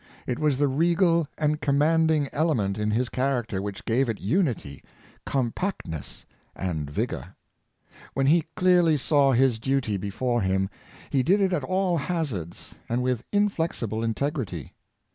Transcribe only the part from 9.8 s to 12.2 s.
before him, he did it at Washington'' s